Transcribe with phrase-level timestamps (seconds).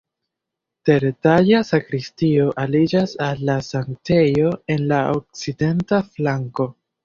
[0.89, 6.73] Teretaĝa sakristio aliĝas al la sanktejo en la okcidenta flanko.